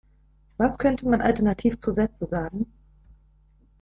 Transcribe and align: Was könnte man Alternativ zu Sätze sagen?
Was 0.57 0.79
könnte 0.79 1.07
man 1.07 1.21
Alternativ 1.21 1.77
zu 1.77 1.91
Sätze 1.91 2.25
sagen? 2.25 2.65